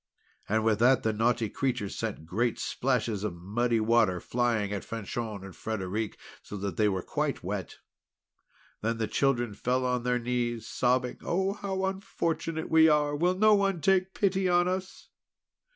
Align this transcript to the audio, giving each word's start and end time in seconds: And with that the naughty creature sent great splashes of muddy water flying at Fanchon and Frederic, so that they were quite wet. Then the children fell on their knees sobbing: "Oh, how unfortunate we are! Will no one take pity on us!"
And 0.49 0.63
with 0.63 0.79
that 0.79 1.03
the 1.03 1.13
naughty 1.13 1.47
creature 1.47 1.87
sent 1.87 2.25
great 2.25 2.57
splashes 2.57 3.23
of 3.23 3.35
muddy 3.35 3.79
water 3.79 4.19
flying 4.19 4.73
at 4.73 4.83
Fanchon 4.83 5.43
and 5.43 5.55
Frederic, 5.55 6.17
so 6.41 6.57
that 6.57 6.75
they 6.75 6.89
were 6.89 7.03
quite 7.03 7.43
wet. 7.43 7.75
Then 8.81 8.97
the 8.97 9.05
children 9.05 9.53
fell 9.53 9.85
on 9.85 10.01
their 10.01 10.17
knees 10.17 10.65
sobbing: 10.67 11.19
"Oh, 11.23 11.53
how 11.53 11.85
unfortunate 11.85 12.67
we 12.71 12.89
are! 12.89 13.15
Will 13.15 13.37
no 13.37 13.53
one 13.53 13.79
take 13.79 14.15
pity 14.15 14.49
on 14.49 14.67
us!" 14.67 15.09